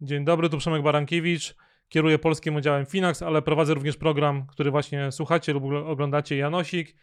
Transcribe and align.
Dzień 0.00 0.24
dobry, 0.24 0.48
tu 0.48 0.58
Przemek 0.58 0.82
Barankiewicz. 0.82 1.54
Kieruję 1.88 2.18
polskim 2.18 2.56
udziałem 2.56 2.86
Finax, 2.86 3.22
ale 3.22 3.42
prowadzę 3.42 3.74
również 3.74 3.96
program, 3.96 4.46
który 4.46 4.70
właśnie 4.70 5.12
słuchacie 5.12 5.52
lub 5.52 5.64
oglądacie 5.64 6.36
Janosik. 6.36 6.96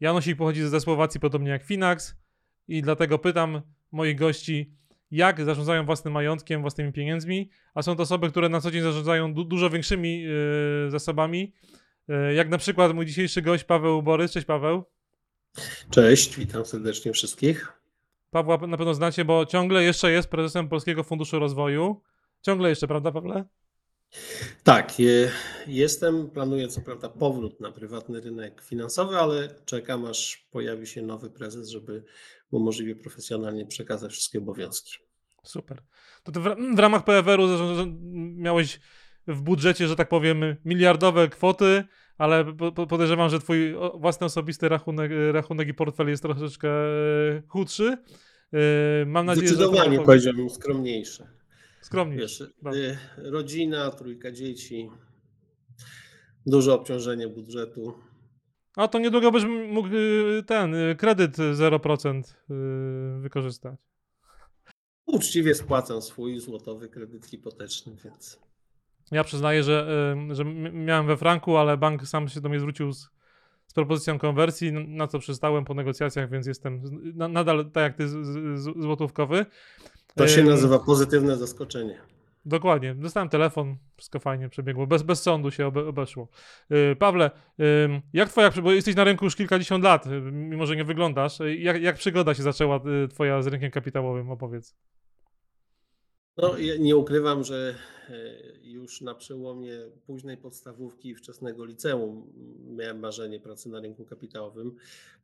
Janosik 0.00 0.36
pochodzi 0.36 0.62
ze 0.62 0.80
Słowacji, 0.80 1.20
podobnie 1.20 1.50
jak 1.50 1.64
Finax 1.64 2.16
i 2.68 2.82
dlatego 2.82 3.18
pytam 3.18 3.62
moich 3.92 4.18
gości, 4.18 4.72
jak 5.10 5.44
zarządzają 5.44 5.86
własnym 5.86 6.14
majątkiem, 6.14 6.60
własnymi 6.60 6.92
pieniędzmi, 6.92 7.50
a 7.74 7.82
są 7.82 7.96
to 7.96 8.02
osoby, 8.02 8.30
które 8.30 8.48
na 8.48 8.60
co 8.60 8.70
dzień 8.70 8.82
zarządzają 8.82 9.34
du 9.34 9.44
dużo 9.44 9.70
większymi 9.70 10.22
yy, 10.22 10.90
zasobami, 10.90 11.52
yy, 12.08 12.34
jak 12.34 12.48
na 12.48 12.58
przykład 12.58 12.94
mój 12.94 13.06
dzisiejszy 13.06 13.42
gość 13.42 13.64
Paweł 13.64 14.02
Borys. 14.02 14.32
Cześć 14.32 14.46
Paweł. 14.46 14.84
Cześć, 15.90 16.36
witam 16.36 16.64
serdecznie 16.64 17.12
wszystkich. 17.12 17.72
Pawła 18.30 18.56
na 18.56 18.76
pewno 18.76 18.94
znacie, 18.94 19.24
bo 19.24 19.46
ciągle 19.46 19.82
jeszcze 19.82 20.10
jest 20.10 20.28
prezesem 20.28 20.68
Polskiego 20.68 21.04
Funduszu 21.04 21.38
Rozwoju. 21.38 22.00
Ciągle 22.46 22.68
jeszcze, 22.68 22.88
prawda, 22.88 23.12
Pawle? 23.12 23.44
Tak, 24.62 24.98
je, 24.98 25.30
jestem, 25.66 26.30
planuję 26.30 26.68
co 26.68 26.80
prawda 26.80 27.08
powrót 27.08 27.60
na 27.60 27.72
prywatny 27.72 28.20
rynek 28.20 28.62
finansowy, 28.62 29.16
ale 29.16 29.48
czekam 29.64 30.04
aż 30.04 30.48
pojawi 30.50 30.86
się 30.86 31.02
nowy 31.02 31.30
prezes, 31.30 31.68
żeby 31.68 32.04
mu 32.52 32.60
możliwie 32.60 32.96
profesjonalnie 32.96 33.66
przekazać 33.66 34.12
wszystkie 34.12 34.38
obowiązki. 34.38 34.98
Super. 35.44 35.82
To 36.22 36.32
ty 36.32 36.40
w, 36.40 36.44
w 36.76 36.78
ramach 36.78 37.04
PFR-u 37.04 37.48
miałeś 38.36 38.80
w 39.26 39.42
budżecie, 39.42 39.88
że 39.88 39.96
tak 39.96 40.08
powiem, 40.08 40.56
miliardowe 40.64 41.28
kwoty, 41.28 41.84
ale 42.18 42.54
po, 42.54 42.86
podejrzewam, 42.86 43.30
że 43.30 43.40
twój 43.40 43.74
własny 43.94 44.26
osobisty 44.26 44.68
rachunek, 44.68 45.10
rachunek 45.32 45.68
i 45.68 45.74
portfel 45.74 46.08
jest 46.08 46.22
troszeczkę 46.22 46.68
e, 46.68 47.42
chudszy. 47.48 47.98
E, 48.52 49.06
mam 49.06 49.26
nadzieję, 49.26 49.48
Zdecydowanie 49.48 49.96
że... 49.96 50.04
powiedziałbym 50.04 50.50
skromniejszy. 50.50 51.26
Skromnie. 51.94 52.16
Wiesz, 52.16 52.40
y, 52.40 52.98
rodzina, 53.16 53.90
trójka 53.90 54.32
dzieci, 54.32 54.90
duże 56.46 56.74
obciążenie 56.74 57.28
budżetu. 57.28 57.94
A 58.76 58.88
to 58.88 58.98
niedługo 58.98 59.32
byś 59.32 59.44
mógł 59.68 59.88
y, 59.88 60.42
ten 60.46 60.74
y, 60.74 60.96
kredyt 60.96 61.36
0% 61.36 62.22
wykorzystać. 63.20 63.80
Uczciwie 65.06 65.54
spłacam 65.54 66.02
swój 66.02 66.40
złotowy 66.40 66.88
kredyt 66.88 67.26
hipoteczny, 67.26 67.96
więc. 68.04 68.40
Ja 69.12 69.24
przyznaję, 69.24 69.62
że, 69.62 69.86
że 70.30 70.44
miałem 70.72 71.06
we 71.06 71.16
franku, 71.16 71.56
ale 71.56 71.76
bank 71.76 72.06
sam 72.06 72.28
się 72.28 72.40
do 72.40 72.48
mnie 72.48 72.60
zwrócił 72.60 72.92
z, 72.92 73.08
z 73.66 73.74
propozycją 73.74 74.18
konwersji, 74.18 74.72
na 74.72 75.06
co 75.06 75.18
przystałem 75.18 75.64
po 75.64 75.74
negocjacjach, 75.74 76.30
więc 76.30 76.46
jestem 76.46 76.82
nadal 77.14 77.70
tak 77.70 77.82
jak 77.82 77.96
ty 77.96 78.08
z, 78.08 78.12
z, 78.58 78.82
złotówkowy. 78.82 79.46
To 80.14 80.28
się 80.28 80.44
nazywa 80.44 80.78
pozytywne 80.78 81.36
zaskoczenie. 81.36 81.98
Dokładnie. 82.46 82.94
Dostałem 82.94 83.28
telefon, 83.28 83.76
wszystko 83.96 84.18
fajnie 84.20 84.48
przebiegło. 84.48 84.86
Bez, 84.86 85.02
bez 85.02 85.22
sądu 85.22 85.50
się 85.50 85.66
obe, 85.66 85.88
obeszło. 85.88 86.28
Yy, 86.70 86.96
Pawle, 86.96 87.30
yy, 87.58 87.66
jak 88.12 88.28
twoja, 88.28 88.50
bo 88.62 88.72
jesteś 88.72 88.96
na 88.96 89.04
rynku 89.04 89.24
już 89.24 89.36
kilkadziesiąt 89.36 89.84
lat, 89.84 90.06
yy, 90.06 90.20
mimo 90.32 90.66
że 90.66 90.76
nie 90.76 90.84
wyglądasz. 90.84 91.38
Jak, 91.58 91.82
jak 91.82 91.96
przygoda 91.96 92.34
się 92.34 92.42
zaczęła 92.42 92.80
y, 93.04 93.08
twoja 93.08 93.42
z 93.42 93.46
rynkiem 93.46 93.70
kapitałowym? 93.70 94.30
Opowiedz. 94.30 94.74
No, 96.36 96.58
ja 96.58 96.76
nie 96.76 96.96
ukrywam, 96.96 97.44
że 97.44 97.74
e, 98.10 98.14
już 98.62 99.00
na 99.00 99.14
przełomie 99.14 99.78
późnej 100.06 100.36
podstawówki 100.36 101.08
i 101.08 101.14
wczesnego 101.14 101.64
liceum 101.64 102.32
miałem 102.76 102.98
marzenie 102.98 103.40
pracy 103.40 103.68
na 103.68 103.80
rynku 103.80 104.04
kapitałowym. 104.04 104.76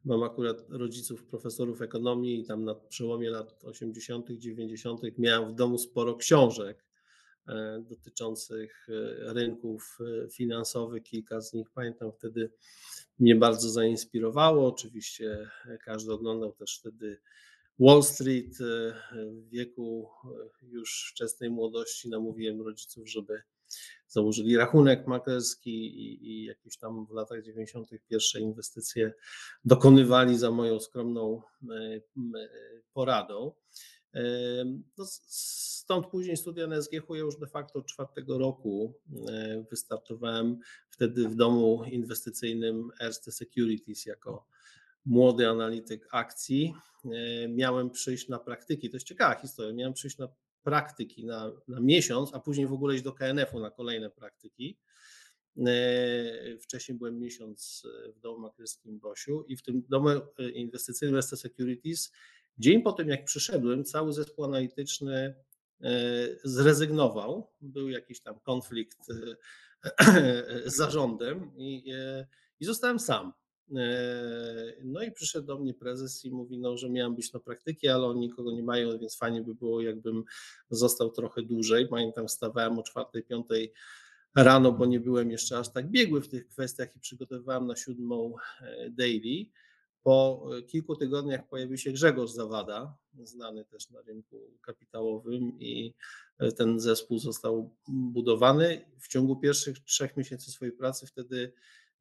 Mam 0.05 0.23
akurat 0.23 0.65
rodziców 0.69 1.25
profesorów 1.25 1.83
ekonomii 1.83 2.41
i 2.41 2.45
tam 2.45 2.65
na 2.65 2.75
przełomie 2.75 3.31
lat 3.31 3.65
80., 3.65 4.31
90. 4.31 5.01
miałem 5.19 5.53
w 5.53 5.55
domu 5.55 5.79
sporo 5.79 6.17
książek 6.17 6.85
e, 7.49 7.85
dotyczących 7.89 8.89
e, 8.89 9.33
rynków 9.33 9.99
finansowych. 10.33 11.03
Kilka 11.03 11.41
z 11.41 11.53
nich 11.53 11.71
pamiętam 11.71 12.13
wtedy 12.13 12.51
mnie 13.19 13.37
bardzo 13.37 13.71
zainspirowało. 13.71 14.69
Oczywiście 14.69 15.51
każdy 15.85 16.13
oglądał 16.13 16.53
też 16.53 16.79
wtedy 16.79 17.21
Wall 17.81 18.03
Street 18.03 18.61
e, 18.61 18.95
w 19.13 19.49
wieku 19.49 20.09
e, 20.25 20.67
już 20.67 21.11
wczesnej 21.13 21.51
młodości 21.51 22.09
namówiłem 22.09 22.63
rodziców, 22.63 23.11
żeby 23.11 23.43
założyli 24.09 24.57
rachunek 24.57 25.07
maklerski 25.07 25.71
i, 25.71 26.31
i 26.31 26.45
jakieś 26.45 26.77
tam 26.77 27.07
w 27.07 27.11
latach 27.11 27.43
90. 27.43 27.89
pierwsze 28.09 28.41
inwestycje 28.41 29.13
dokonywali 29.65 30.39
za 30.39 30.51
moją 30.51 30.81
skromną 30.81 31.43
e, 31.71 32.01
poradą. 32.93 33.53
No, 34.99 35.05
stąd 35.07 36.07
później 36.07 36.37
studia 36.37 36.67
na 36.67 36.83
SGH 36.83 37.09
już 37.11 37.37
de 37.37 37.47
facto 37.47 37.83
czwartego 37.83 38.39
roku 38.39 38.95
wystartowałem 39.71 40.59
wtedy 40.89 41.29
w 41.29 41.35
domu 41.35 41.85
inwestycyjnym 41.85 42.91
Erste 43.01 43.33
Securities 43.33 44.07
jako 44.07 44.47
młody 45.07 45.49
analityk 45.49 46.09
akcji, 46.13 46.75
e, 47.05 47.49
miałem 47.49 47.91
przyjść 47.91 48.29
na 48.29 48.39
praktyki. 48.39 48.91
To 48.91 48.97
jest 48.97 49.07
ciekawa 49.07 49.35
historia. 49.35 49.73
Miałem 49.73 49.95
przyjść 49.95 50.19
na 50.19 50.29
praktyki 50.63 51.27
na, 51.27 51.53
na 51.69 51.81
miesiąc, 51.81 52.35
a 52.35 52.41
później 52.41 52.67
w 52.67 52.73
ogóle 52.73 52.95
iść 52.95 53.05
do 53.05 53.13
KNF-u 53.13 53.61
na 53.61 53.71
kolejne 53.71 54.11
praktyki. 54.11 54.79
E, 55.67 56.59
wcześniej 56.59 56.99
byłem 56.99 57.19
miesiąc 57.19 57.87
w 58.17 58.21
domu 58.21 58.39
maklerskim 58.39 58.99
Bosiu 58.99 59.45
i 59.49 59.57
w 59.57 59.63
tym 59.63 59.83
domu 59.89 60.09
e, 60.09 60.51
inwestycyjnym 60.51 61.23
ST 61.23 61.41
Securities 61.41 62.13
dzień 62.59 62.83
po 62.83 62.93
tym, 62.93 63.09
jak 63.09 63.25
przyszedłem, 63.25 63.85
cały 63.85 64.13
zespół 64.13 64.45
analityczny 64.45 65.35
zrezygnował. 66.45 67.51
Był 67.61 67.89
jakiś 67.89 68.21
tam 68.21 68.41
konflikt 68.41 68.99
z 70.67 70.77
zarządem 70.77 71.53
i, 71.57 71.93
i 72.61 72.65
zostałem 72.65 72.99
sam. 72.99 73.33
E, 73.77 74.75
no 74.85 75.03
i 75.03 75.13
przyszedł 75.13 75.47
do 75.47 75.59
mnie 75.59 75.75
prezes 75.75 76.25
i 76.25 76.31
mówi, 76.31 76.59
no, 76.59 76.77
że 76.77 76.91
miałem 76.91 77.15
być 77.15 77.33
na 77.33 77.41
praktyki, 77.41 77.89
ale 77.89 78.07
oni 78.07 78.21
nikogo 78.21 78.53
nie 78.53 78.63
mają, 78.63 78.99
więc 78.99 79.17
fajnie 79.17 79.43
by 79.43 79.55
było, 79.55 79.81
jakbym 79.81 80.25
został 80.71 81.11
trochę 81.11 81.43
dłużej. 81.43 81.89
Pamiętam, 81.89 82.29
wstawałem 82.29 82.79
o 82.79 82.83
4-5 82.83 83.69
rano, 84.37 84.73
bo 84.73 84.87
nie 84.87 85.01
byłem 85.01 85.31
jeszcze 85.31 85.59
aż 85.59 85.73
tak 85.73 85.91
biegły 85.91 86.21
w 86.21 86.29
tych 86.29 86.49
kwestiach 86.49 86.97
i 86.97 87.01
przygotowywałem 87.01 87.67
na 87.67 87.77
siódmą 87.77 88.35
e, 88.61 88.91
daily. 88.91 89.47
Po 90.03 90.47
kilku 90.69 90.97
tygodniach 90.97 91.49
pojawił 91.49 91.79
się 91.79 91.93
Grzegorz 91.93 92.31
Zawada, 92.31 92.97
znany 93.23 93.65
też 93.65 93.91
na 93.91 94.03
rynku 94.03 94.41
kapitałowym 94.63 95.61
i 95.61 95.95
e, 96.39 96.53
ten 96.53 96.81
zespół 96.81 97.19
został 97.19 97.77
budowany. 97.89 98.85
W 98.99 99.09
ciągu 99.09 99.37
pierwszych 99.37 99.79
trzech 99.79 100.17
miesięcy 100.17 100.51
swojej 100.51 100.73
pracy 100.73 101.07
wtedy 101.07 101.53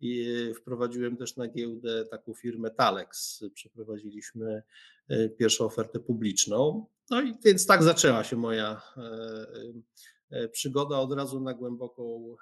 i 0.01 0.53
wprowadziłem 0.57 1.17
też 1.17 1.35
na 1.35 1.47
giełdę 1.47 2.05
taką 2.05 2.33
firmę 2.33 2.71
Talex. 2.71 3.43
Przeprowadziliśmy 3.53 4.63
e, 5.07 5.29
pierwszą 5.29 5.65
ofertę 5.65 5.99
publiczną. 5.99 6.85
No 7.09 7.21
i 7.21 7.33
więc 7.45 7.65
tak 7.65 7.83
zaczęła 7.83 8.23
się 8.23 8.35
moja 8.35 8.81
e, 8.97 9.01
e, 10.29 10.49
przygoda 10.49 10.99
od 10.99 11.13
razu 11.13 11.39
na 11.39 11.53
głęboką 11.53 12.35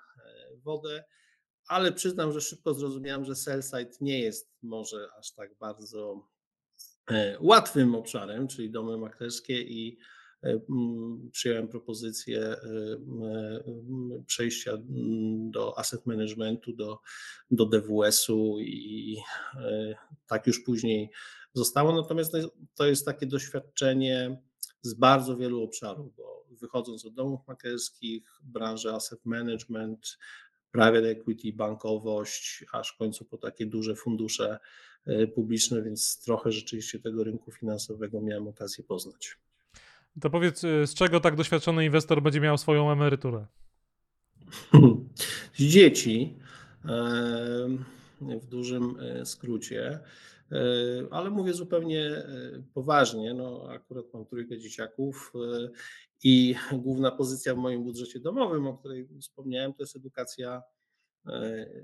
wodę, 0.63 1.03
ale 1.67 1.91
przyznam, 1.91 2.31
że 2.31 2.41
szybko 2.41 2.73
zrozumiałem, 2.73 3.25
że 3.25 3.35
sell-side 3.35 3.91
nie 4.01 4.19
jest 4.19 4.49
może 4.61 5.09
aż 5.19 5.31
tak 5.31 5.55
bardzo 5.59 6.27
łatwym 7.39 7.95
obszarem, 7.95 8.47
czyli 8.47 8.71
domy 8.71 8.97
maklerskie 8.97 9.61
i 9.61 9.97
przyjąłem 11.31 11.67
propozycję 11.67 12.41
e, 12.41 12.57
przejścia 14.25 14.77
do 15.49 15.79
asset 15.79 16.05
managementu, 16.05 16.73
do, 16.73 16.99
do 17.51 17.65
DWS-u 17.65 18.59
i 18.59 19.17
e, 19.55 19.95
tak 20.27 20.47
już 20.47 20.59
później 20.59 21.11
zostało. 21.53 22.01
Natomiast 22.01 22.33
to 22.75 22.87
jest 22.87 23.05
takie 23.05 23.25
doświadczenie 23.25 24.41
z 24.81 24.93
bardzo 24.93 25.37
wielu 25.37 25.63
obszarów, 25.63 26.15
bo 26.15 26.45
wychodząc 26.51 27.05
od 27.05 27.13
domów 27.13 27.47
maklerskich, 27.47 28.41
branży 28.43 28.91
asset 28.91 29.25
management, 29.25 30.17
private 30.71 31.09
equity, 31.09 31.53
bankowość, 31.53 32.65
aż 32.71 32.93
w 32.93 32.97
końcu 32.97 33.25
po 33.25 33.37
takie 33.37 33.65
duże 33.65 33.95
fundusze 33.95 34.59
publiczne, 35.35 35.81
więc 35.81 36.23
trochę 36.23 36.51
rzeczywiście 36.51 36.99
tego 36.99 37.23
rynku 37.23 37.51
finansowego 37.51 38.21
miałem 38.21 38.47
okazję 38.47 38.83
poznać. 38.83 39.37
To 40.21 40.29
powiedz, 40.29 40.63
y, 40.63 40.87
z 40.87 40.93
czego 40.93 41.19
tak 41.19 41.35
doświadczony 41.35 41.85
inwestor 41.85 42.21
będzie 42.21 42.41
miał 42.41 42.57
swoją 42.57 42.91
emeryturę? 42.91 43.45
Z 45.53 45.63
dzieci, 45.63 46.37
w 48.21 48.45
dużym 48.45 48.99
e, 48.99 49.25
skrócie, 49.25 49.99
e, 50.51 50.59
ale 51.11 51.29
mówię 51.29 51.53
zupełnie 51.53 52.05
e, 52.05 52.25
poważnie. 52.73 53.33
No, 53.33 53.67
akurat 53.69 54.05
mam 54.13 54.25
trójkę 54.25 54.57
dzieciaków 54.57 55.33
i 56.23 56.55
główna 56.71 57.11
pozycja 57.11 57.55
w 57.55 57.57
moim 57.57 57.83
budżecie 57.83 58.19
domowym, 58.19 58.67
o 58.67 58.77
której 58.77 59.07
wspomniałem, 59.21 59.73
to 59.73 59.83
jest 59.83 59.95
edukacja 59.95 60.63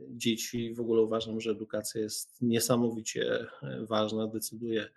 dzieci. 0.09 0.73
W 0.73 0.79
ogóle 0.79 1.01
uważam, 1.01 1.41
że 1.41 1.51
edukacja 1.51 2.01
jest 2.01 2.41
niesamowicie 2.41 3.45
ważna, 3.89 4.27
decyduje 4.27 4.89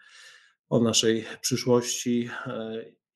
o 0.69 0.81
naszej 0.81 1.25
przyszłości 1.41 2.31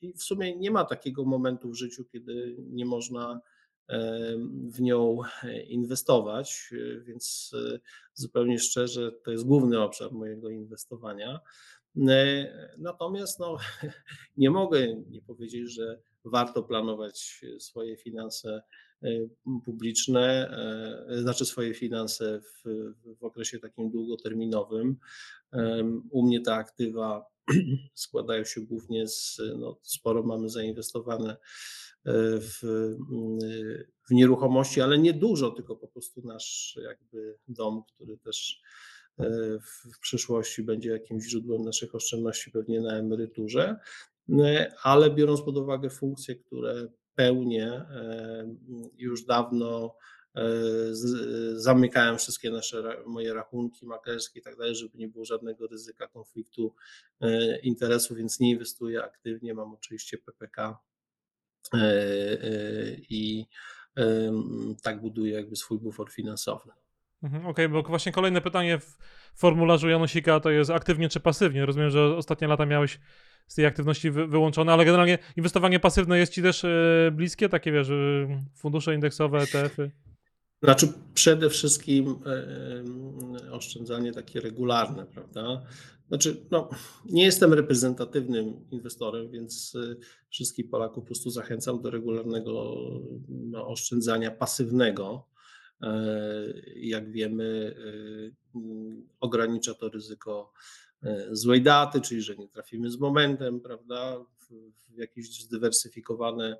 i 0.02 0.12
w 0.12 0.23
sumie 0.23 0.56
nie 0.56 0.70
ma 0.70 0.85
takiego 0.85 1.25
momentu 1.25 1.70
w 1.70 1.75
życiu, 1.75 2.05
kiedy 2.05 2.56
nie 2.58 2.87
można 2.87 3.41
w 4.69 4.81
nią 4.81 5.19
inwestować, 5.69 6.70
więc 7.05 7.52
zupełnie 8.14 8.58
szczerze 8.58 9.12
to 9.12 9.31
jest 9.31 9.47
główny 9.47 9.81
obszar 9.82 10.12
mojego 10.12 10.50
inwestowania. 10.50 11.41
Natomiast 12.79 13.38
no, 13.38 13.56
nie 14.37 14.50
mogę 14.50 14.94
nie 15.11 15.23
powiedzieć, 15.23 15.75
że 15.75 16.00
warto 16.25 16.62
planować 16.62 17.44
swoje 17.58 17.96
finanse 17.96 18.62
publiczne, 19.64 20.55
znaczy 21.23 21.44
swoje 21.44 21.75
finanse 21.75 22.41
w, 22.41 22.62
w 23.20 23.25
okresie 23.25 23.58
takim 23.58 23.91
długoterminowym. 23.91 24.97
U 26.11 26.26
mnie 26.26 26.41
te 26.41 26.55
aktywa 26.55 27.26
składają 27.94 28.44
się 28.44 28.61
głównie 28.61 29.08
z, 29.08 29.41
no, 29.58 29.79
sporo 29.82 30.23
mamy 30.23 30.49
zainwestowane 30.49 31.37
w, 32.41 32.58
w 34.08 34.11
nieruchomości, 34.11 34.81
ale 34.81 34.99
nie 34.99 35.12
dużo, 35.12 35.50
tylko 35.50 35.76
po 35.76 35.88
prostu 35.88 36.23
nasz 36.25 36.79
jakby 36.82 37.38
dom, 37.49 37.82
który 37.94 38.19
też 38.19 38.61
w 39.94 39.99
przyszłości 40.00 40.62
będzie 40.62 40.91
jakimś 40.91 41.25
źródłem 41.25 41.62
naszych 41.62 41.94
oszczędności 41.94 42.50
pewnie 42.50 42.81
na 42.81 42.99
emeryturze, 42.99 43.76
ale 44.82 45.11
biorąc 45.11 45.43
pod 45.43 45.56
uwagę 45.56 45.91
funkcje, 45.91 46.37
które 46.37 46.88
pełnię, 47.14 47.82
już 48.96 49.24
dawno 49.24 49.96
zamykałem 51.54 52.18
wszystkie 52.18 52.50
nasze 52.50 52.96
moje 53.06 53.34
rachunki 53.34 53.86
maklerskie 53.86 54.40
i 54.40 54.42
tak 54.42 54.56
dalej, 54.56 54.74
żeby 54.74 54.98
nie 54.98 55.08
było 55.08 55.24
żadnego 55.24 55.66
ryzyka 55.66 56.08
konfliktu 56.08 56.74
interesów, 57.62 58.16
więc 58.16 58.40
nie 58.40 58.50
inwestuję 58.50 59.04
aktywnie. 59.04 59.54
Mam 59.54 59.74
oczywiście 59.74 60.18
PPK 60.18 60.78
i 62.98 63.46
tak 64.82 65.00
buduję 65.00 65.32
jakby 65.32 65.56
swój 65.56 65.78
bufor 65.78 66.10
finansowy. 66.12 66.70
Mhm, 67.22 67.46
Okej, 67.46 67.68
bo 67.68 67.82
właśnie 67.82 68.12
kolejne 68.12 68.40
pytanie 68.40 68.78
w 68.78 68.96
formularzu 69.34 69.88
Janosika 69.88 70.40
to 70.40 70.50
jest 70.50 70.70
aktywnie 70.70 71.08
czy 71.08 71.20
pasywnie. 71.20 71.66
Rozumiem, 71.66 71.90
że 71.90 72.16
ostatnie 72.16 72.48
lata 72.48 72.66
miałeś 72.66 73.00
z 73.50 73.55
tej 73.55 73.67
aktywności 73.67 74.11
wy, 74.11 74.26
wyłączone, 74.26 74.73
ale 74.73 74.85
generalnie 74.85 75.19
inwestowanie 75.37 75.81
pasywne 75.81 76.19
jest 76.19 76.32
ci 76.32 76.43
też 76.43 76.64
e, 76.64 77.11
bliskie, 77.12 77.49
takie 77.49 77.73
wiesz, 77.73 77.91
e, 77.91 78.43
fundusze 78.56 78.94
indeksowe, 78.94 79.38
ETF-y? 79.38 79.91
Znaczy 80.62 80.88
przede 81.14 81.50
wszystkim 81.50 82.19
e, 83.47 83.52
oszczędzanie 83.52 84.12
takie 84.12 84.41
regularne, 84.41 85.06
prawda? 85.06 85.62
Znaczy, 86.08 86.47
no, 86.50 86.69
nie 87.05 87.25
jestem 87.25 87.55
reprezentatywnym 87.55 88.67
inwestorem, 88.70 89.31
więc 89.31 89.76
wszystkich 90.29 90.70
Polaków 90.70 91.05
po 91.05 91.06
prostu 91.06 91.31
zachęcam 91.31 91.82
do 91.82 91.91
regularnego 91.91 92.75
no, 93.29 93.69
oszczędzania 93.69 94.31
pasywnego. 94.31 95.26
Jak 96.76 97.12
wiemy, 97.12 97.75
ogranicza 99.20 99.75
to 99.75 99.88
ryzyko 99.88 100.53
złej 101.31 101.62
daty, 101.62 102.00
czyli 102.00 102.23
że 102.23 102.37
nie 102.37 102.49
trafimy 102.49 102.91
z 102.91 102.99
momentem, 102.99 103.61
prawda, 103.61 104.19
w, 104.19 104.99
jakieś 104.99 105.43
zdywersyfikowane 105.43 106.56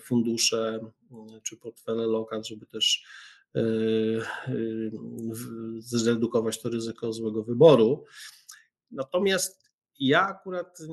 fundusze 0.00 0.80
czy 1.42 1.56
portfele 1.56 2.06
lokat, 2.06 2.46
żeby 2.46 2.66
też 2.66 3.04
e, 3.54 3.60
e, 3.60 4.54
zredukować 5.78 6.62
to 6.62 6.68
ryzyko 6.68 7.12
złego 7.12 7.42
wyboru. 7.42 8.04
Natomiast 8.90 9.70
ja 10.00 10.26
akurat 10.26 10.80
e, 10.80 10.86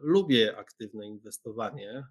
lubię 0.00 0.56
aktywne 0.56 1.06
inwestowanie 1.06 2.04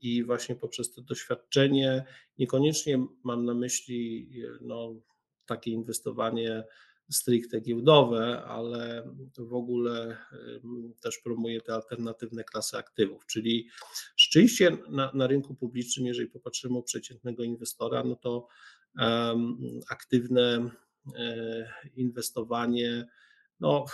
i 0.00 0.24
właśnie 0.24 0.56
poprzez 0.56 0.92
to 0.92 1.02
doświadczenie 1.02 2.04
niekoniecznie 2.38 3.06
mam 3.24 3.44
na 3.44 3.54
myśli 3.54 4.30
no, 4.60 4.94
takie 5.46 5.70
inwestowanie 5.70 6.64
stricte 7.10 7.60
giełdowe, 7.60 8.42
ale 8.42 9.10
w 9.38 9.54
ogóle 9.54 10.16
też 11.00 11.18
promuje 11.18 11.60
te 11.60 11.74
alternatywne 11.74 12.44
klasy 12.44 12.76
aktywów. 12.76 13.26
Czyli 13.26 13.68
rzeczywiście 14.16 14.78
na, 14.88 15.10
na 15.14 15.26
rynku 15.26 15.54
publicznym, 15.54 16.06
jeżeli 16.06 16.28
popatrzymy 16.28 16.78
o 16.78 16.82
przeciętnego 16.82 17.42
inwestora, 17.42 18.04
no 18.04 18.16
to 18.16 18.48
um, 18.98 19.58
aktywne 19.88 20.70
e, 21.14 21.68
inwestowanie, 21.96 23.06
no 23.60 23.84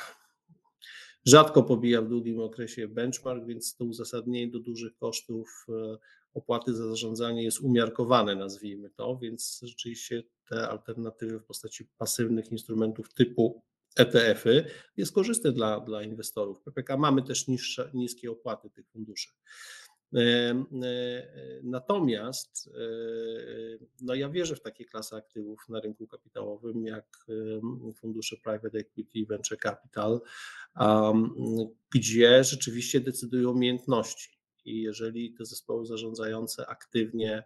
rzadko 1.24 1.62
pobija 1.62 2.02
w 2.02 2.08
długim 2.08 2.40
okresie 2.40 2.88
benchmark, 2.88 3.46
więc 3.46 3.76
to 3.76 3.84
uzasadnienie 3.84 4.52
do 4.52 4.58
dużych 4.58 4.96
kosztów 4.96 5.66
e, 5.68 5.98
opłaty 6.34 6.74
za 6.74 6.88
zarządzanie 6.88 7.42
jest 7.42 7.60
umiarkowane, 7.60 8.34
nazwijmy 8.34 8.90
to, 8.90 9.16
więc 9.16 9.60
rzeczywiście 9.62 10.22
te 10.48 10.68
alternatywy 10.68 11.38
w 11.38 11.44
postaci 11.44 11.84
pasywnych 11.98 12.52
instrumentów 12.52 13.14
typu 13.14 13.62
ETF-y 13.96 14.64
jest 14.96 15.12
korzystne 15.12 15.52
dla, 15.52 15.80
dla 15.80 16.02
inwestorów. 16.02 16.62
PPK 16.62 16.96
mamy 16.96 17.22
też 17.22 17.48
niższe, 17.48 17.90
niskie 17.94 18.30
opłaty 18.30 18.70
tych 18.70 18.88
funduszy. 18.88 19.30
E, 20.14 20.18
e, 20.18 20.64
natomiast 21.62 22.70
no 24.00 24.14
ja 24.14 24.28
wierzę 24.28 24.56
w 24.56 24.60
takie 24.60 24.84
klasy 24.84 25.16
aktywów 25.16 25.68
na 25.68 25.80
rynku 25.80 26.06
kapitałowym, 26.06 26.86
jak 26.86 27.26
fundusze 27.96 28.36
private 28.36 28.78
equity, 28.78 29.26
venture 29.28 29.58
capital, 29.58 30.20
gdzie 31.94 32.44
rzeczywiście 32.44 33.00
decydują 33.00 33.50
umiejętności. 33.50 34.41
I 34.64 34.82
jeżeli 34.82 35.32
te 35.32 35.44
zespoły 35.44 35.86
zarządzające 35.86 36.66
aktywnie 36.66 37.44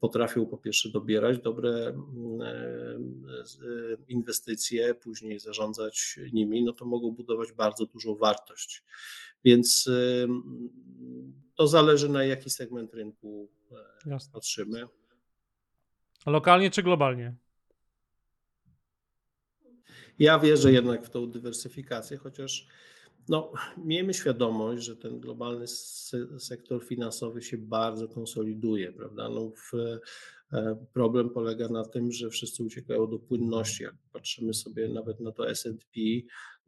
potrafią 0.00 0.46
po 0.46 0.58
pierwsze 0.58 0.88
dobierać 0.88 1.38
dobre 1.38 1.70
mm, 1.70 2.40
e, 2.40 3.96
inwestycje, 4.08 4.94
później 4.94 5.38
zarządzać 5.38 6.18
nimi, 6.32 6.64
no 6.64 6.72
to 6.72 6.84
mogą 6.84 7.10
budować 7.10 7.52
bardzo 7.52 7.86
dużą 7.86 8.16
wartość. 8.16 8.84
Więc 9.44 9.90
to 11.54 11.66
zależy 11.66 12.08
na 12.08 12.24
jaki 12.24 12.50
segment 12.50 12.94
rynku 12.94 13.50
e, 13.72 14.10
Jasne. 14.10 14.32
patrzymy. 14.32 14.86
Lokalnie 16.26 16.70
czy 16.70 16.82
globalnie? 16.82 17.34
Ja 20.18 20.38
wierzę 20.38 20.72
jednak 20.72 21.06
w 21.06 21.10
tą 21.10 21.30
dywersyfikację, 21.30 22.16
chociaż 22.16 22.66
no, 23.28 23.52
miejmy 23.84 24.14
świadomość, 24.14 24.84
że 24.84 24.96
ten 24.96 25.20
globalny 25.20 25.66
sektor 26.38 26.84
finansowy 26.84 27.42
się 27.42 27.58
bardzo 27.58 28.08
konsoliduje, 28.08 28.92
prawda? 28.92 29.28
No, 29.28 29.50
w, 29.50 29.74
e, 30.52 30.76
problem 30.92 31.30
polega 31.30 31.68
na 31.68 31.84
tym, 31.84 32.12
że 32.12 32.30
wszyscy 32.30 32.62
uciekają 32.62 33.10
do 33.10 33.18
płynności. 33.18 33.82
Jak 33.82 33.94
patrzymy 34.12 34.54
sobie 34.54 34.88
nawet 34.88 35.20
na 35.20 35.32
to 35.32 35.50
S&P, 35.50 36.00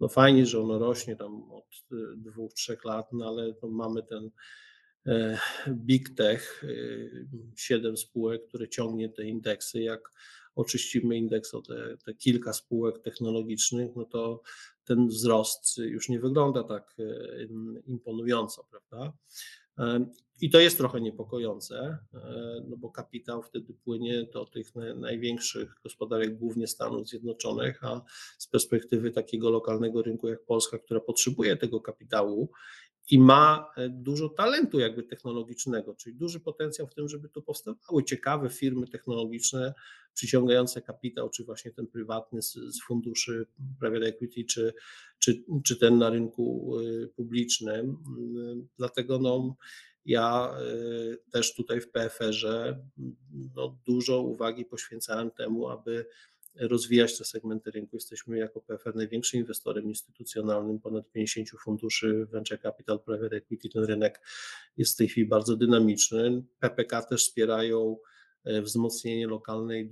no 0.00 0.08
fajnie, 0.08 0.46
że 0.46 0.60
ono 0.60 0.78
rośnie 0.78 1.16
tam 1.16 1.52
od 1.52 1.64
e, 1.92 1.96
dwóch, 2.16 2.52
trzech 2.52 2.84
lat, 2.84 3.12
no 3.12 3.28
ale 3.28 3.54
mamy 3.62 4.02
ten 4.02 4.30
e, 5.06 5.38
Big 5.68 6.14
Tech, 6.14 6.64
siedem 7.56 7.96
spółek, 7.96 8.46
które 8.48 8.68
ciągnie 8.68 9.08
te 9.08 9.24
indeksy. 9.24 9.82
Jak 9.82 10.12
oczyścimy 10.54 11.16
indeks 11.16 11.54
o 11.54 11.62
te, 11.62 11.96
te 12.04 12.14
kilka 12.14 12.52
spółek 12.52 12.98
technologicznych, 12.98 13.90
no 13.96 14.04
to 14.04 14.42
ten 14.90 15.08
wzrost 15.08 15.78
już 15.78 16.08
nie 16.08 16.20
wygląda 16.20 16.64
tak 16.64 16.94
e, 16.98 17.44
imponująco, 17.86 18.66
prawda? 18.70 19.12
E, 19.78 20.06
I 20.40 20.50
to 20.50 20.60
jest 20.60 20.78
trochę 20.78 21.00
niepokojące, 21.00 21.98
e, 22.14 22.64
no 22.68 22.76
bo 22.76 22.90
kapitał 22.90 23.42
wtedy 23.42 23.74
płynie 23.74 24.26
do 24.32 24.44
tych 24.46 24.74
największych 24.96 25.74
gospodarek, 25.82 26.38
głównie 26.38 26.66
Stanów 26.66 27.08
Zjednoczonych, 27.08 27.84
a 27.84 28.02
z 28.38 28.46
perspektywy 28.46 29.10
takiego 29.10 29.50
lokalnego 29.50 30.02
rynku 30.02 30.28
jak 30.28 30.44
Polska, 30.44 30.78
która 30.78 31.00
potrzebuje 31.00 31.56
tego 31.56 31.80
kapitału 31.80 32.50
i 33.10 33.18
ma 33.18 33.72
e, 33.76 33.88
dużo 33.88 34.28
talentu 34.28 34.80
jakby 34.80 35.02
technologicznego, 35.02 35.94
czyli 35.94 36.16
duży 36.16 36.40
potencjał 36.40 36.86
w 36.86 36.94
tym, 36.94 37.08
żeby 37.08 37.28
tu 37.28 37.42
powstawały 37.42 38.04
ciekawe 38.04 38.48
firmy 38.50 38.86
technologiczne, 38.86 39.74
przyciągające 40.14 40.82
kapitał, 40.82 41.30
czy 41.30 41.44
właśnie 41.44 41.70
ten 41.70 41.86
prywatny 41.86 42.42
z, 42.42 42.52
z 42.52 42.82
funduszy 42.82 43.46
private 43.80 44.06
equity, 44.06 44.44
czy, 44.44 44.74
czy, 45.18 45.44
czy 45.64 45.76
ten 45.76 45.98
na 45.98 46.10
rynku 46.10 46.76
e, 46.78 47.06
publicznym. 47.06 47.96
Mm, 48.18 48.68
dlatego 48.76 49.18
no, 49.18 49.56
ja 50.04 50.56
e, 50.58 51.30
też 51.30 51.54
tutaj 51.54 51.80
w 51.80 51.90
PFR-ze 51.90 52.78
no, 53.54 53.78
dużo 53.86 54.22
uwagi 54.22 54.64
poświęcałem 54.64 55.30
temu, 55.30 55.68
aby 55.68 56.06
rozwijać 56.54 57.18
te 57.18 57.24
segmenty 57.24 57.70
rynku. 57.70 57.96
Jesteśmy 57.96 58.38
jako 58.38 58.60
PFR 58.60 58.96
największym 58.96 59.40
inwestorem 59.40 59.84
instytucjonalnym, 59.84 60.80
ponad 60.80 61.10
50 61.12 61.48
funduszy 61.64 62.26
venture 62.26 62.60
capital, 62.62 63.00
private 63.00 63.36
equity. 63.36 63.68
Ten 63.68 63.84
rynek 63.84 64.20
jest 64.76 64.94
w 64.94 64.96
tej 64.96 65.08
chwili 65.08 65.26
bardzo 65.26 65.56
dynamiczny. 65.56 66.42
PPK 66.60 67.02
też 67.02 67.24
wspierają 67.24 67.96
e, 68.44 68.62
wzmocnienie 68.62 69.26
lokalnej, 69.26 69.90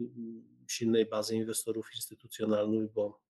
silnej 0.68 1.06
bazy 1.06 1.36
inwestorów 1.36 1.90
instytucjonalnych, 1.94 2.92
bo 2.92 3.20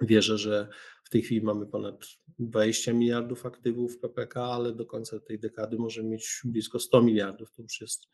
wierzę, 0.00 0.38
że 0.38 0.68
w 1.04 1.10
tej 1.10 1.22
chwili 1.22 1.42
mamy 1.42 1.66
ponad 1.66 2.04
20 2.38 2.92
miliardów 2.92 3.46
aktywów 3.46 3.98
PPK, 3.98 4.44
ale 4.44 4.72
do 4.72 4.86
końca 4.86 5.20
tej 5.20 5.38
dekady 5.38 5.76
możemy 5.76 6.08
mieć 6.08 6.40
blisko 6.44 6.78
100 6.80 7.02
miliardów. 7.02 7.52
To 7.52 7.62
już 7.62 7.80
jest 7.80 8.08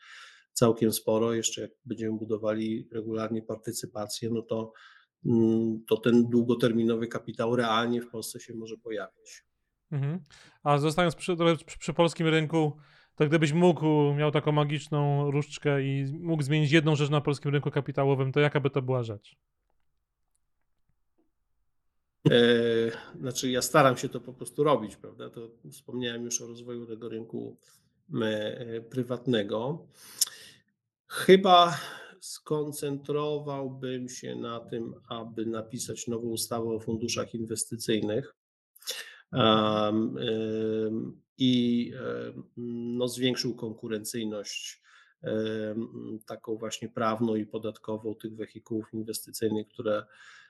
całkiem 0.56 0.92
sporo. 0.92 1.34
Jeszcze 1.34 1.60
jak 1.62 1.70
będziemy 1.84 2.18
budowali 2.18 2.88
regularnie 2.92 3.42
partycypację, 3.42 4.30
no 4.30 4.42
to, 4.42 4.72
mm, 5.26 5.84
to 5.88 5.96
ten 5.96 6.28
długoterminowy 6.28 7.06
kapitał 7.06 7.56
realnie 7.56 8.02
w 8.02 8.10
Polsce 8.10 8.40
się 8.40 8.54
może 8.54 8.76
pojawić. 8.76 9.44
Mhm. 9.92 10.20
A 10.62 10.78
zostając 10.78 11.14
przy, 11.14 11.36
przy, 11.78 11.92
polskim 11.92 12.26
rynku, 12.26 12.76
to 13.14 13.26
gdybyś 13.26 13.52
mógł, 13.52 14.14
miał 14.14 14.30
taką 14.30 14.52
magiczną 14.52 15.30
różdżkę 15.30 15.82
i 15.82 16.04
mógł 16.20 16.42
zmienić 16.42 16.72
jedną 16.72 16.96
rzecz 16.96 17.10
na 17.10 17.20
polskim 17.20 17.50
rynku 17.50 17.70
kapitałowym, 17.70 18.32
to 18.32 18.40
jaka 18.40 18.60
by 18.60 18.70
to 18.70 18.82
była 18.82 19.02
rzecz? 19.02 19.36
E, 22.30 22.38
znaczy, 23.20 23.50
ja 23.50 23.62
staram 23.62 23.96
się 23.96 24.08
to 24.08 24.20
po 24.20 24.32
prostu 24.32 24.64
robić, 24.64 24.96
prawda? 24.96 25.30
To 25.30 25.50
wspomniałem 25.70 26.24
już 26.24 26.40
o 26.40 26.46
rozwoju 26.46 26.86
tego 26.86 27.08
rynku 27.08 27.56
e, 28.22 28.80
prywatnego. 28.80 29.86
Chyba 31.08 31.78
skoncentrowałbym 32.20 34.08
się 34.08 34.36
na 34.36 34.60
tym, 34.60 34.94
aby 35.08 35.46
napisać 35.46 36.06
nową 36.06 36.28
ustawę 36.28 36.68
o 36.68 36.80
funduszach 36.80 37.34
inwestycyjnych 37.34 38.36
i 41.38 41.92
no, 42.96 43.08
zwiększył 43.08 43.54
konkurencyjność 43.54 44.82
taką 46.26 46.56
właśnie 46.56 46.88
prawną 46.88 47.34
i 47.36 47.46
podatkową 47.46 48.14
tych 48.14 48.36
wehikułów 48.36 48.94
inwestycyjnych, 48.94 49.68
które 49.68 50.06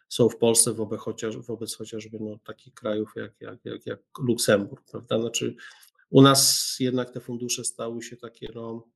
są 0.08 0.28
w 0.28 0.36
Polsce 0.36 0.72
wobec, 0.72 1.00
chociaż, 1.00 1.36
wobec 1.36 1.76
chociażby 1.76 2.18
no, 2.20 2.38
takich 2.44 2.75
krajów 2.75 3.12
jak, 3.16 3.40
jak, 3.40 3.64
jak, 3.64 3.86
jak 3.86 4.00
Luksemburg, 4.18 4.90
prawda? 4.90 5.20
Znaczy 5.20 5.54
u 6.10 6.22
nas 6.22 6.76
jednak 6.80 7.10
te 7.10 7.20
fundusze 7.20 7.64
stały 7.64 8.02
się 8.02 8.16
takie 8.16 8.48
no, 8.54 8.88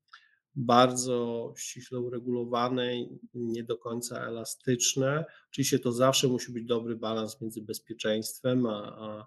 bardzo 0.57 1.53
ściśle 1.57 2.01
uregulowane, 2.01 2.93
nie 3.35 3.65
do 3.65 3.79
końca 3.79 4.27
elastyczne. 4.27 5.25
Oczywiście 5.51 5.79
to 5.79 5.93
zawsze 5.93 6.29
musi 6.29 6.53
być 6.53 6.65
dobry 6.65 6.97
balans 6.97 7.41
między 7.41 7.63
bezpieczeństwem 7.63 8.67
a, 8.67 8.97
a, 8.99 9.27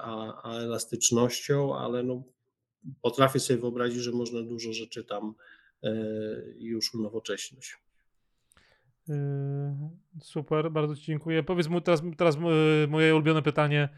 a, 0.00 0.40
a 0.42 0.58
elastycznością, 0.58 1.76
ale 1.76 2.02
no, 2.02 2.22
potrafię 3.02 3.40
sobie 3.40 3.60
wyobrazić, 3.60 4.02
że 4.02 4.12
można 4.12 4.42
dużo 4.42 4.72
rzeczy 4.72 5.04
tam 5.04 5.34
e, 5.82 5.90
już 6.58 6.94
unowocześnić. 6.94 7.76
Yy, 9.08 9.14
super, 10.20 10.70
bardzo 10.70 10.96
Ci 10.96 11.02
dziękuję. 11.02 11.42
Powiedz 11.42 11.68
mu 11.68 11.80
teraz, 11.80 12.02
teraz 12.16 12.36
moje 12.88 13.14
ulubione 13.14 13.42
pytanie 13.42 13.88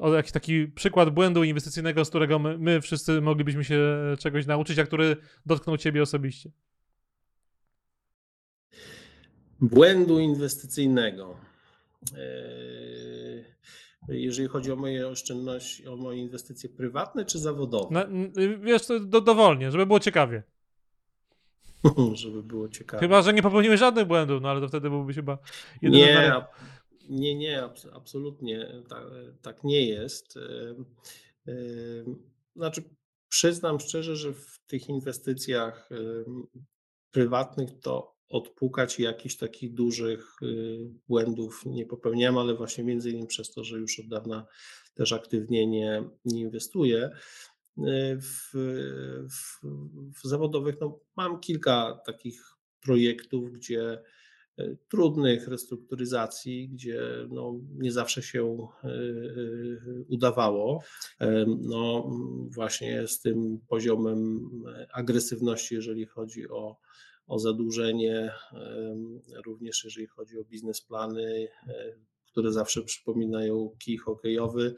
o 0.00 0.14
jakiś 0.14 0.32
taki 0.32 0.68
przykład 0.68 1.10
błędu 1.10 1.44
inwestycyjnego, 1.44 2.04
z 2.04 2.08
którego 2.08 2.38
my, 2.38 2.58
my, 2.58 2.80
wszyscy 2.80 3.20
moglibyśmy 3.20 3.64
się 3.64 3.80
czegoś 4.18 4.46
nauczyć, 4.46 4.78
a 4.78 4.84
który 4.84 5.16
dotknął 5.46 5.76
Ciebie 5.76 6.02
osobiście? 6.02 6.50
Błędu 9.60 10.18
inwestycyjnego. 10.18 11.36
Yy, 12.12 13.44
jeżeli 14.08 14.48
chodzi 14.48 14.72
o 14.72 14.76
moje 14.76 15.08
oszczędności, 15.08 15.88
o 15.88 15.96
moje 15.96 16.18
inwestycje 16.18 16.68
prywatne 16.68 17.24
czy 17.24 17.38
zawodowe? 17.38 17.94
Na, 17.94 18.06
wiesz, 18.60 18.86
to 18.86 19.00
do, 19.00 19.20
dowolnie, 19.20 19.70
żeby 19.70 19.86
było 19.86 20.00
ciekawie. 20.00 20.42
żeby 22.14 22.42
było 22.42 22.68
ciekawie. 22.68 23.00
Chyba, 23.00 23.22
że 23.22 23.32
nie 23.32 23.42
popełniłeś 23.42 23.80
żadnych 23.80 24.06
błędów, 24.06 24.42
no 24.42 24.50
ale 24.50 24.60
to 24.60 24.68
wtedy 24.68 24.90
byłbyś 24.90 25.16
chyba... 25.16 25.38
Nie, 25.82 26.32
nie, 27.10 27.34
nie, 27.34 27.62
absolutnie 27.92 28.82
tak, 28.88 29.04
tak 29.42 29.64
nie 29.64 29.86
jest. 29.86 30.38
Znaczy, 32.56 32.82
przyznam 33.28 33.80
szczerze, 33.80 34.16
że 34.16 34.32
w 34.32 34.60
tych 34.66 34.88
inwestycjach 34.88 35.88
prywatnych 37.10 37.80
to 37.80 38.16
odpukać 38.28 38.98
jakichś 38.98 39.36
takich 39.36 39.74
dużych 39.74 40.36
błędów 41.08 41.62
nie 41.66 41.86
popełniam, 41.86 42.38
ale 42.38 42.54
właśnie 42.54 42.84
między 42.84 43.10
innymi 43.10 43.26
przez 43.26 43.50
to, 43.50 43.64
że 43.64 43.78
już 43.78 44.00
od 44.00 44.08
dawna 44.08 44.46
też 44.94 45.12
aktywnie 45.12 45.66
nie, 45.66 46.04
nie 46.24 46.40
inwestuję. 46.40 47.10
W, 48.20 48.50
w, 49.30 49.66
w 50.20 50.28
zawodowych 50.28 50.76
no, 50.80 51.00
mam 51.16 51.40
kilka 51.40 52.00
takich 52.06 52.42
projektów, 52.80 53.52
gdzie 53.52 53.82
E, 53.92 54.19
trudnych 54.88 55.48
restrukturyzacji, 55.48 56.68
gdzie 56.68 57.02
no, 57.28 57.54
nie 57.78 57.92
zawsze 57.92 58.22
się 58.22 58.68
e, 58.84 58.88
e, 58.88 58.92
udawało. 60.08 60.82
No, 61.60 62.10
właśnie 62.54 63.08
z 63.08 63.20
tym 63.20 63.60
poziomem 63.68 64.50
agresywności, 64.92 65.74
jeżeli 65.74 66.06
chodzi 66.06 66.48
o, 66.48 66.76
o 67.26 67.38
zadłużenie, 67.38 68.32
również 69.46 69.84
jeżeli 69.84 70.06
chodzi 70.06 70.38
o 70.38 70.44
biznesplany, 70.44 71.48
które 72.30 72.52
zawsze 72.52 72.82
przypominają 72.82 73.76
kij 73.78 73.96
hokejowy. 73.96 74.74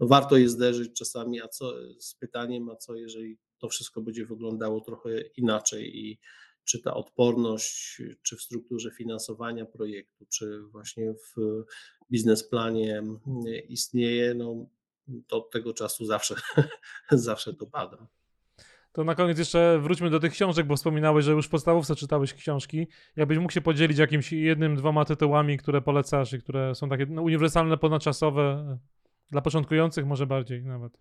No 0.00 0.06
warto 0.06 0.36
je 0.36 0.48
zderzyć 0.48 0.92
czasami 0.98 1.42
a 1.42 1.48
co, 1.48 1.72
z 1.98 2.14
pytaniem, 2.14 2.70
a 2.70 2.76
co 2.76 2.94
jeżeli 2.94 3.38
to 3.58 3.68
wszystko 3.68 4.00
będzie 4.00 4.26
wyglądało 4.26 4.80
trochę 4.80 5.20
inaczej 5.36 5.98
i 5.98 6.18
czy 6.66 6.82
ta 6.82 6.94
odporność, 6.94 8.02
czy 8.22 8.36
w 8.36 8.42
strukturze 8.42 8.90
finansowania 8.90 9.64
projektu, 9.64 10.26
czy 10.28 10.62
właśnie 10.62 11.14
w 11.14 11.64
biznesplanie 12.10 12.98
mm, 12.98 13.14
istnieje, 13.68 14.34
no 14.34 14.66
to 15.26 15.36
od 15.36 15.50
tego 15.50 15.72
czasu 15.72 16.04
zawsze, 16.04 16.34
zawsze 17.10 17.54
to 17.54 17.66
pada. 17.66 18.06
To 18.92 19.04
na 19.04 19.14
koniec 19.14 19.38
jeszcze 19.38 19.78
wróćmy 19.82 20.10
do 20.10 20.20
tych 20.20 20.32
książek, 20.32 20.66
bo 20.66 20.76
wspominałeś, 20.76 21.24
że 21.24 21.32
już 21.32 21.46
w 21.46 21.50
podstawówce 21.50 21.96
czytałeś 21.96 22.34
książki. 22.34 22.86
Jakbyś 23.16 23.38
mógł 23.38 23.52
się 23.52 23.60
podzielić 23.60 23.98
jakimś 23.98 24.32
jednym, 24.32 24.76
dwoma 24.76 25.04
tytułami, 25.04 25.58
które 25.58 25.82
polecasz 25.82 26.32
i 26.32 26.38
które 26.38 26.74
są 26.74 26.88
takie 26.88 27.06
no, 27.06 27.22
uniwersalne, 27.22 27.76
ponadczasowe, 27.76 28.78
dla 29.30 29.40
początkujących 29.40 30.06
może 30.06 30.26
bardziej 30.26 30.64
nawet. 30.64 30.98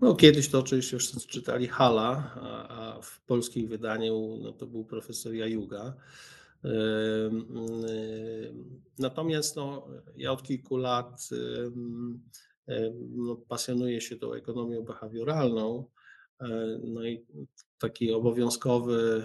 No, 0.00 0.14
kiedyś 0.14 0.48
to 0.48 0.58
oczywiście 0.58 0.98
wszyscy 0.98 1.28
czytali 1.28 1.66
Hala, 1.66 2.34
a, 2.40 2.68
a 2.68 3.02
w 3.02 3.20
polskim 3.20 3.68
wydaniu 3.68 4.38
no, 4.42 4.52
to 4.52 4.66
był 4.66 4.84
profesor 4.84 5.34
Jajuga. 5.34 5.94
Natomiast 8.98 9.56
no, 9.56 9.88
ja 10.16 10.32
od 10.32 10.42
kilku 10.42 10.76
lat 10.76 11.28
no, 13.10 13.36
pasjonuję 13.36 14.00
się 14.00 14.16
tą 14.16 14.32
ekonomią 14.32 14.82
behawioralną. 14.82 15.84
E, 16.40 16.78
no 16.84 17.04
i 17.04 17.26
taki 17.78 18.12
obowiązkowy, 18.12 19.24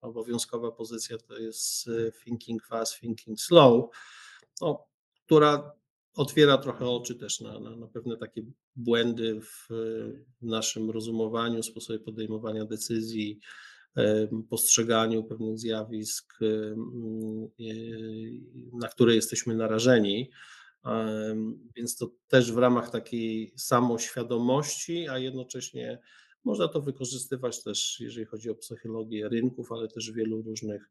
obowiązkowa 0.00 0.72
pozycja 0.72 1.18
to 1.18 1.38
jest 1.38 1.90
thinking 2.24 2.66
fast, 2.66 3.00
thinking 3.00 3.40
slow, 3.40 3.90
no, 4.60 4.86
która 5.26 5.72
otwiera 6.14 6.58
trochę 6.58 6.88
oczy 6.88 7.14
też 7.14 7.40
na, 7.40 7.60
na, 7.60 7.76
na 7.76 7.86
pewne 7.86 8.16
takie 8.16 8.42
błędy 8.76 9.40
w, 9.40 9.66
w 10.42 10.46
naszym 10.46 10.90
rozumowaniu, 10.90 11.62
sposobie 11.62 11.98
podejmowania 11.98 12.64
decyzji, 12.64 13.40
postrzeganiu 14.50 15.24
pewnych 15.24 15.58
zjawisk, 15.58 16.38
na 18.72 18.88
które 18.88 19.14
jesteśmy 19.14 19.54
narażeni. 19.54 20.30
Więc 21.76 21.96
to 21.96 22.10
też 22.28 22.52
w 22.52 22.58
ramach 22.58 22.90
takiej 22.90 23.52
samoświadomości, 23.56 25.08
a 25.08 25.18
jednocześnie 25.18 25.98
można 26.44 26.68
to 26.68 26.80
wykorzystywać 26.80 27.62
też, 27.62 28.00
jeżeli 28.00 28.26
chodzi 28.26 28.50
o 28.50 28.54
psychologię 28.54 29.28
rynków, 29.28 29.72
ale 29.72 29.88
też 29.88 30.12
wielu 30.12 30.42
różnych 30.42 30.90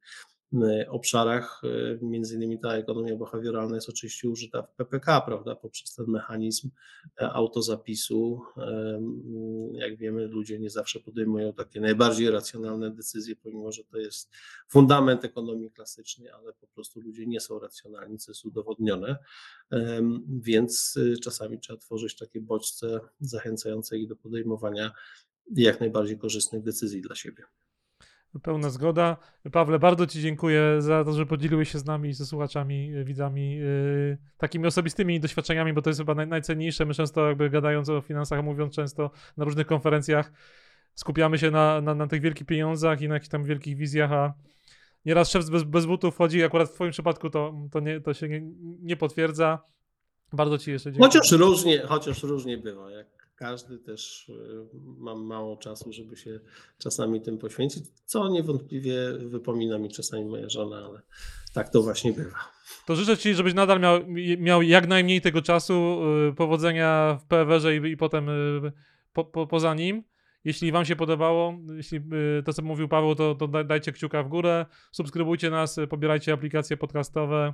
obszarach, 0.89 1.61
y, 1.63 1.99
między 2.01 2.35
innymi 2.35 2.59
ta 2.59 2.73
ekonomia 2.73 3.15
behawioralna 3.15 3.75
jest 3.75 3.89
oczywiście 3.89 4.29
użyta 4.29 4.61
w 4.61 4.75
PPK, 4.75 5.21
prawda, 5.21 5.55
poprzez 5.55 5.95
ten 5.95 6.05
mechanizm 6.07 6.69
e, 7.21 7.29
autozapisu. 7.29 8.41
Jak 9.73 9.97
wiemy, 9.97 10.27
ludzie 10.27 10.59
nie 10.59 10.69
zawsze 10.69 10.99
podejmują 10.99 11.53
takie 11.53 11.81
najbardziej 11.81 12.31
racjonalne 12.31 12.91
decyzje, 12.91 13.35
pomimo 13.35 13.71
że 13.71 13.83
to 13.83 13.97
jest 13.97 14.31
fundament 14.69 15.25
ekonomii 15.25 15.71
klasycznej, 15.71 16.29
ale 16.29 16.53
po 16.53 16.67
prostu 16.67 17.01
ludzie 17.01 17.27
nie 17.27 17.39
są 17.39 17.59
racjonalni, 17.59 18.17
co 18.17 18.31
jest 18.31 18.45
udowodnione, 18.45 19.17
więc 20.27 20.99
czasami 21.23 21.59
trzeba 21.59 21.79
tworzyć 21.79 22.17
takie 22.17 22.41
bodźce 22.41 22.99
zachęcające 23.19 23.97
ich 23.97 24.07
do 24.07 24.15
podejmowania 24.15 24.91
jak 25.55 25.79
najbardziej 25.79 26.17
korzystnych 26.17 26.63
decyzji 26.63 27.01
dla 27.01 27.15
siebie. 27.15 27.43
Pełna 28.41 28.69
zgoda. 28.69 29.17
Pawle, 29.51 29.79
bardzo 29.79 30.07
Ci 30.07 30.21
dziękuję 30.21 30.61
za 30.79 31.03
to, 31.03 31.13
że 31.13 31.25
podzieliłeś 31.25 31.71
się 31.71 31.79
z 31.79 31.85
nami, 31.85 32.13
ze 32.13 32.25
słuchaczami, 32.25 32.93
e, 32.95 33.03
widzami, 33.03 33.55
yy, 33.55 34.17
takimi 34.37 34.67
osobistymi 34.67 35.19
doświadczeniami, 35.19 35.73
bo 35.73 35.81
to 35.81 35.89
jest 35.89 35.99
chyba 35.99 36.15
naj, 36.15 36.27
najcenniejsze. 36.27 36.85
My 36.85 36.93
często 36.93 37.27
jakby 37.27 37.49
gadając 37.49 37.89
o 37.89 38.01
finansach, 38.01 38.43
mówiąc 38.43 38.75
często 38.75 39.11
na 39.37 39.45
różnych 39.45 39.67
konferencjach, 39.67 40.31
skupiamy 40.93 41.37
się 41.37 41.51
na, 41.51 41.81
na, 41.81 41.95
na 41.95 42.07
tych 42.07 42.21
wielkich 42.21 42.47
pieniądzach 42.47 43.01
i 43.01 43.07
na 43.07 43.13
jakichś 43.13 43.29
tam 43.29 43.43
wielkich 43.43 43.77
wizjach, 43.77 44.11
a 44.11 44.33
nieraz 45.05 45.29
szef 45.29 45.49
bez, 45.49 45.63
bez 45.63 45.85
butów 45.85 46.13
wchodzi, 46.13 46.43
akurat 46.43 46.69
w 46.69 46.73
Twoim 46.73 46.91
przypadku 46.91 47.29
to, 47.29 47.53
to, 47.71 47.79
nie, 47.79 48.01
to 48.01 48.13
się 48.13 48.29
nie, 48.29 48.41
nie 48.81 48.97
potwierdza. 48.97 49.59
Bardzo 50.33 50.57
Ci 50.57 50.71
jeszcze 50.71 50.91
dziękuję. 50.91 51.11
Chociaż 51.11 51.31
różnie, 51.31 51.81
chociaż 51.87 52.23
różnie 52.23 52.57
bywa. 52.57 52.91
Jak 52.91 53.22
każdy 53.43 53.77
też 53.77 54.29
y, 54.29 54.33
mam 54.97 55.23
mało 55.25 55.57
czasu, 55.57 55.93
żeby 55.93 56.17
się 56.17 56.39
czasami 56.77 57.21
tym 57.21 57.37
poświęcić, 57.37 57.83
co 58.05 58.29
niewątpliwie 58.29 58.97
wypomina 59.17 59.77
mi 59.77 59.89
czasami 59.89 60.25
moja 60.25 60.49
żona, 60.49 60.85
ale 60.85 61.01
tak 61.53 61.69
to 61.69 61.81
właśnie 61.81 62.13
bywa. 62.13 62.51
To 62.85 62.95
życzę 62.95 63.17
Ci, 63.17 63.35
żebyś 63.35 63.53
nadal 63.53 63.79
miał, 63.79 63.99
miał 64.37 64.61
jak 64.61 64.87
najmniej 64.87 65.21
tego 65.21 65.41
czasu, 65.41 66.01
y, 66.31 66.35
powodzenia 66.35 67.17
w 67.21 67.25
PWR-ze 67.25 67.77
i, 67.77 67.91
i 67.91 67.97
potem 67.97 68.27
po, 69.13 69.25
po, 69.25 69.47
poza 69.47 69.73
nim. 69.73 70.03
Jeśli 70.43 70.71
Wam 70.71 70.85
się 70.85 70.95
podobało, 70.95 71.53
jeśli 71.75 72.01
to, 72.45 72.53
co 72.53 72.61
mówił 72.61 72.87
Paweł, 72.87 73.15
to, 73.15 73.35
to 73.35 73.47
da- 73.47 73.63
dajcie 73.63 73.91
kciuka 73.91 74.23
w 74.23 74.27
górę, 74.29 74.65
subskrybujcie 74.91 75.49
nas, 75.49 75.79
pobierajcie 75.89 76.33
aplikacje 76.33 76.77
podcastowe 76.77 77.53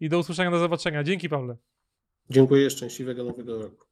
i 0.00 0.08
do 0.08 0.18
usłyszenia, 0.18 0.50
do 0.50 0.58
zobaczenia. 0.58 1.04
Dzięki, 1.04 1.28
Pawle. 1.28 1.56
Dziękuję, 2.30 2.70
szczęśliwego 2.70 3.24
nowego 3.24 3.62
roku. 3.62 3.88